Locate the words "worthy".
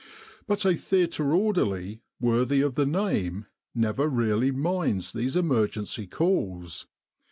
2.19-2.61